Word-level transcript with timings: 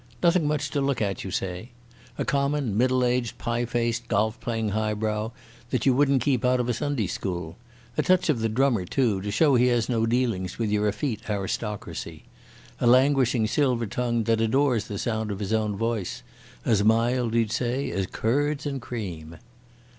Nothing 0.23 0.47
much 0.47 0.71
to 0.71 0.81
look 0.81 0.99
at, 0.99 1.23
you 1.23 1.29
say. 1.29 1.69
A 2.17 2.25
common, 2.25 2.75
middle 2.75 3.05
aged, 3.05 3.37
pie 3.37 3.65
faced, 3.65 4.07
golf 4.07 4.39
playing 4.39 4.69
high 4.69 4.95
brow, 4.95 5.31
that 5.69 5.85
you 5.85 5.93
wouldn't 5.93 6.23
keep 6.23 6.43
out 6.43 6.59
of 6.59 6.67
a 6.67 6.73
Sunday 6.73 7.05
school. 7.05 7.55
A 7.99 8.01
touch 8.01 8.27
of 8.27 8.39
the 8.39 8.49
drummer, 8.49 8.83
too, 8.83 9.21
to 9.21 9.29
show 9.29 9.53
he 9.53 9.67
has 9.67 9.89
no 9.89 10.07
dealings 10.07 10.57
with 10.57 10.71
your 10.71 10.87
effete 10.87 11.29
aristocracy. 11.29 12.23
A 12.79 12.87
languishing 12.87 13.45
silver 13.45 13.85
tongue 13.85 14.23
that 14.23 14.41
adores 14.41 14.85
the 14.85 14.97
sound 14.97 15.29
of 15.29 15.37
his 15.37 15.53
own 15.53 15.75
voice. 15.77 16.23
As 16.65 16.83
mild, 16.83 17.35
you'd 17.35 17.51
say, 17.51 17.91
as 17.91 18.07
curds 18.07 18.65
and 18.65 18.81
cream." 18.81 19.37